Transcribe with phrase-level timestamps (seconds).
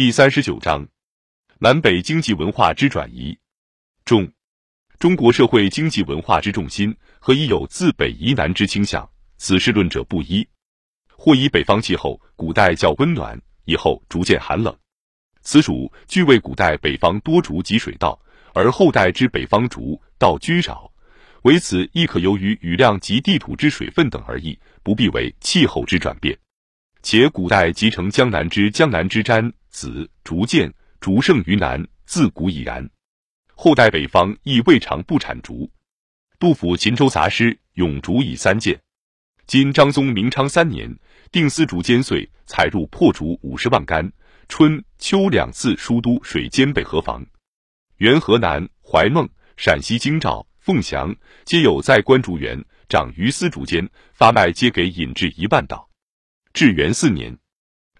[0.00, 0.88] 第三十九章：
[1.58, 3.38] 南北经济文化之转移。
[4.06, 4.26] 中，
[4.98, 9.06] 中国社会经济文化之重心何以有自北移南之倾向？
[9.36, 10.48] 此事论者不一。
[11.14, 14.74] 或以北方气候古代较温暖，以后逐渐寒冷，
[15.42, 18.18] 此属据为古代北方多竹及水稻，
[18.54, 20.90] 而后代之北方竹稻居少。
[21.42, 26.34] 为此亦可由于雨量及地土之水分等而异，不必为气候之转变。
[27.02, 32.88] 且古代集成江南之江南之毡子竹见竹盛于南，自古已然。
[33.54, 35.70] 后代北方亦未尝不产竹。
[36.38, 38.80] 杜甫《秦州杂诗》咏竹以三见。
[39.46, 40.94] 今张宗明昌三年，
[41.32, 44.10] 定司竹间岁，采入破竹五十万竿，
[44.48, 47.24] 春秋两次疏都水兼北河防。
[47.96, 50.46] 原河南、怀孟、陕西京兆。
[50.60, 51.16] 凤翔
[51.46, 55.88] 皆有在官竹园，长于丝竹间，发卖皆给引至一万道。
[56.52, 57.36] 至元四年，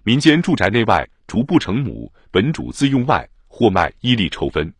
[0.02, 4.74] 民间住宅内外竹不成亩，本主自用外，或卖一粒抽分。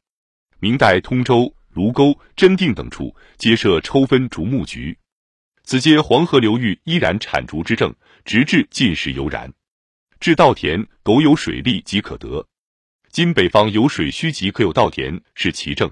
[0.58, 4.98] 明代通州、卢沟、真定等处皆设抽分竹木局，
[5.62, 9.48] 此皆黄河流域依然产竹之政，直至近时犹然。
[10.18, 12.44] 至稻田，苟有水利即可得。
[13.12, 15.88] 今北方有水须即可有稻田，是其政。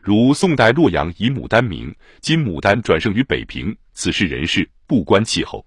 [0.00, 5.62] 如宋代洛阳以牡丹名，今牡丹转生于北平，此事人事不关气候。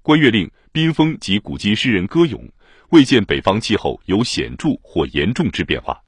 [0.00, 2.50] 关月令、宾风及古今诗人歌咏，
[2.90, 6.02] 未见北方气候有显著或严重之变化，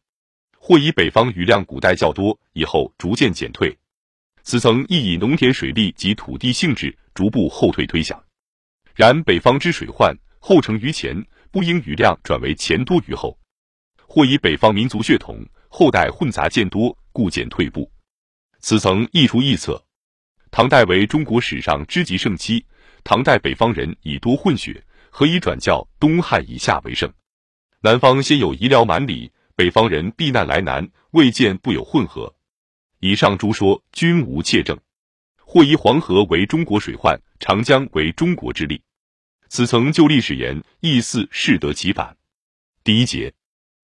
[0.58, 3.76] 或以北方雨量古代较多，以后逐渐减退。
[4.42, 8.22] 此曾亦以农田水利及土地性质逐步后退推想。
[8.94, 13.38] 然北方之水患后成于前，不应雨量转为前多于后，
[14.06, 16.96] 或以北方民族血统后代混杂渐多。
[17.12, 17.90] 故见退步，
[18.60, 19.84] 此曾亦出臆测。
[20.52, 22.64] 唐代为中国史上之极盛期，
[23.02, 27.12] 唐代北方人以多混血，何以转教东汉以下为盛？
[27.80, 32.34] 南方先有夷辽蛮李，北方人避难来南，未见不有混合。
[33.00, 34.78] 以上诸说均无切证。
[35.52, 38.80] 或以黄河为中国水患，长江为中国之利，
[39.48, 42.16] 此曾就历史言，亦似适得其反。
[42.84, 43.34] 第一节，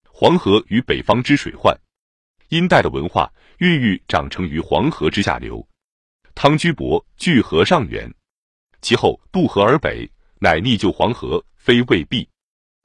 [0.09, 1.77] 黄河与北方之水患。
[2.51, 5.67] 殷代的文化孕育长成于黄河之下流，
[6.37, 8.15] 汤居伯据河上源，
[8.81, 10.09] 其后渡河而北，
[10.39, 12.29] 乃逆救黄河，非未必。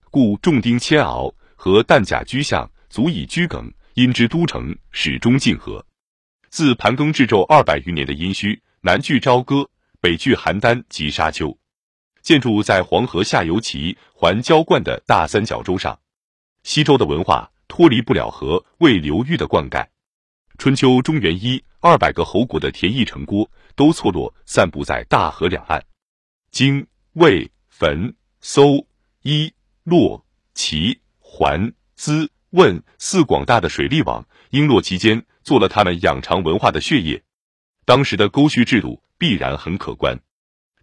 [0.09, 3.71] 故重丁千敖和弹甲居相，足以居梗。
[3.93, 5.85] 因之都城始终近河。
[6.49, 9.69] 自盘庚至纣二百余年的殷墟，南据朝歌，
[9.99, 11.57] 北据邯郸及沙丘，
[12.21, 15.99] 建筑在黄河下游齐环浇灌的大三角洲上。
[16.63, 17.51] 西周的文化。
[17.73, 19.87] 脱离不了河为流域的灌溉。
[20.57, 25.81] 春秋中原一二百个侯国的田邑城郭都错落散布在大河两岸。
[26.51, 28.87] 经、魏、汾、搜、
[29.21, 37.21] 伊、洛、齐、桓、资、问四广大的水利网，璎珞其间，做了他们养长文化的血液。
[37.83, 40.17] 当时的沟渠制度必然很可观。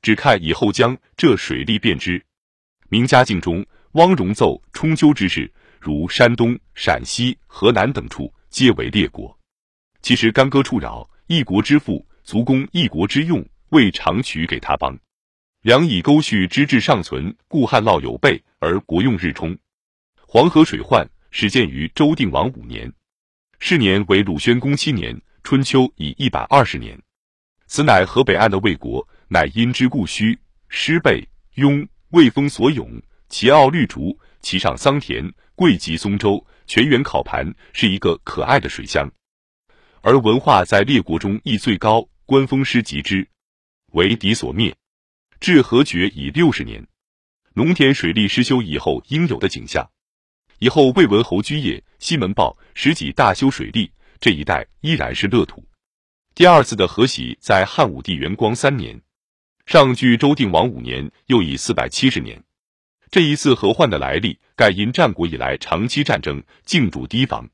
[0.03, 2.22] 只看以后将这水利便知。
[2.91, 5.50] 明嘉靖中，汪荣奏冲纠之事。
[5.81, 9.38] 如山东、陕西、河南等处，皆为列国。
[10.03, 14.99] 其实干戈触扰，一国之富，足供一国之用，未尝取给他邦。
[15.62, 19.58] 梁以沟蓄之志尚存，故旱涝有备，而国用日充。
[20.24, 22.92] 黄河水患始见于周定王五年，
[23.58, 25.20] 是年为鲁宣公七年。
[25.42, 27.00] 春秋以一百二十年，
[27.66, 30.36] 此乃河北岸的魏国，乃因之故墟，
[30.69, 32.88] 师备雍魏风所咏，
[33.28, 35.28] 其奥绿竹，其上桑田。
[35.54, 39.10] 贵及松州，全员烤盘是一个可爱的水乡，
[40.02, 43.26] 而文化在列国中亦最高，官风师极之，
[43.92, 44.72] 为敌所灭。
[45.41, 46.87] 至河绝已六十年，
[47.54, 49.88] 农田水利失修以后应有的景象。
[50.59, 55.65] 以后魏文侯居业，西门豹十几大修水利，这一带依然是乐土。
[56.34, 59.00] 第二次的和喜在汉武帝元光三年，
[59.66, 62.43] 上距周定王五年，又以四百七十年。
[63.10, 67.49] 这一次和患的来历，盖因战国以来长期战争，竞逐堤防。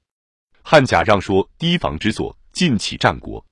[0.63, 3.45] 汉贾让说堤防之作，尽起战国。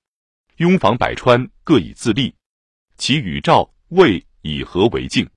[0.57, 2.35] 拥防百川，各以自立。
[2.97, 5.29] 其与赵、魏以河为境。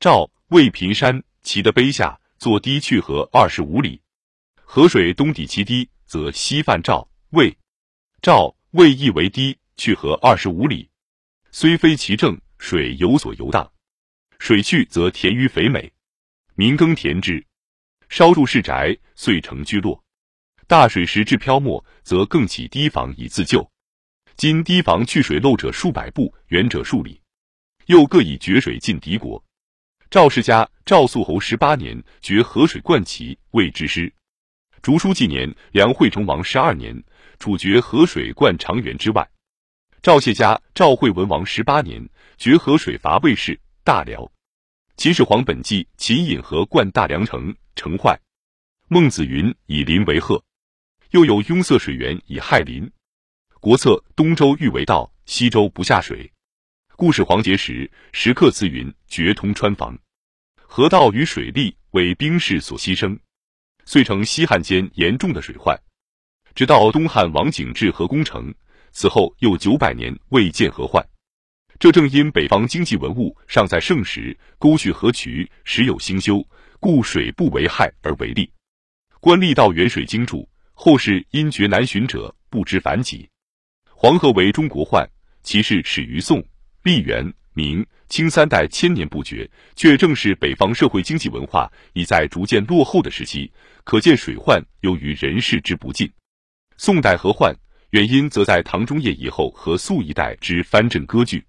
[0.00, 4.02] 赵、魏平山，其的碑下作堤去河二十五里。
[4.56, 7.56] 河水东抵其堤，则西犯赵、魏。
[8.20, 10.90] 赵、魏亦为堤去河二十五里，
[11.52, 13.72] 虽非其正，水有所游荡。
[14.38, 15.90] 水去则田鱼肥美。
[16.54, 17.42] 民耕田之，
[18.10, 20.04] 烧筑市宅，遂成聚落。
[20.66, 23.66] 大水时至漂没，则更起堤防以自救。
[24.36, 27.22] 今堤防去水漏者数百步，远者数里，
[27.86, 29.42] 又各以决水进敌国。
[30.10, 34.12] 赵氏家赵肃侯十八年决河水灌齐，谓之师。
[34.82, 37.02] 竹书纪年梁惠成王十二年，
[37.40, 39.28] 处决河水灌长垣之外。
[40.00, 44.30] 赵谢家赵惠文王十八年，决河水伐魏氏，大辽。
[44.96, 48.18] 秦始皇本纪秦引河灌大梁城，城坏。
[48.88, 50.42] 孟子云：“以林为壑。”
[51.10, 52.88] 又有壅塞水源以害林。
[53.60, 56.32] 国策东周欲为道，西周不下水。
[56.98, 59.94] 故始皇节时，时刻自云绝通川防。
[60.56, 63.14] 河道与水利为兵士所牺牲，
[63.84, 65.78] 遂成西汉间严重的水患。
[66.54, 68.52] 直到东汉王景治河攻城。
[68.92, 71.06] 此后又九百年未见河患，
[71.78, 76.42] 这正因北方经济文物尚在盛时，沟渠河渠时有兴修，
[76.80, 78.50] 故水不为害而为利。
[79.20, 83.28] 官吏到远水经注，后世因觉难寻者，不知凡几。
[83.90, 85.06] 黄河为中国患，
[85.42, 86.42] 其事始于宋、
[86.86, 93.50] 历元、明、清三代千年不绝，却正是北方社会经济文化已在逐渐落后的时期。
[93.82, 96.08] 可见水患由于人事之不尽。
[96.76, 97.52] 宋代河患。
[97.90, 101.44] 原因则在唐中叶以后和肃一代之藩镇割据。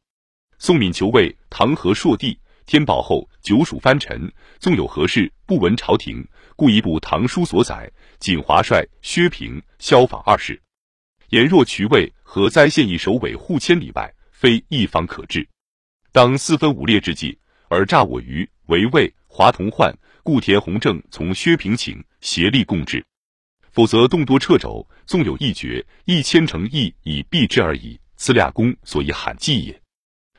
[0.58, 6.26] 宋敏求魏，唐和朔帝，天宝后九属藩臣，纵有何事，不闻朝廷，
[6.56, 10.60] 故一部唐书所载，锦华帅薛平萧访二世，
[11.30, 15.48] 言若渠魏和灾县一首尾户千里外，非一方可治。
[16.12, 17.36] 当四分五裂之际，
[17.70, 19.92] 而诈我于为魏华同患，
[20.22, 23.04] 故田弘正从薛平请，协力共治。
[23.72, 28.00] 否则，动多掣肘，纵有一绝，一千成亿以避之而已。
[28.16, 29.82] 此俩公所以罕计也。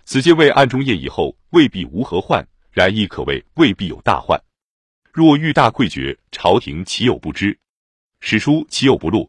[0.05, 4.41] 此皆为暗中业以后，未必无何患，然亦可谓未必有大患。
[5.13, 7.59] 若欲大溃绝，朝廷岂有不知？
[8.21, 9.29] 史书岂有不录？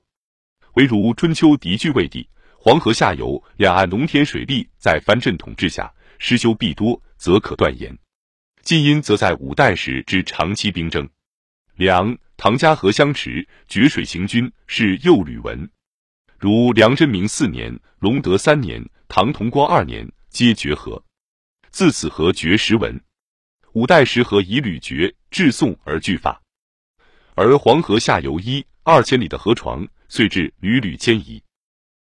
[0.76, 2.30] 唯如春秋敌据魏地，
[2.62, 7.98] 黄河下游两岸农田水利在藩镇统治下失修必多，则可断言。
[8.64, 11.08] 近因则在五代时之长期兵争，
[11.76, 12.18] 梁。
[12.36, 15.70] 唐家河相持，决水行军，是右吕文。
[16.38, 21.02] 如梁真明四年、隆德三年、唐同光二年，皆决河。
[21.70, 23.02] 自此河决时文。
[23.74, 26.42] 五代时河以吕决，至宋而据法。
[27.36, 31.42] 而黄河下游一二千里的河床，遂至屡屡迁移。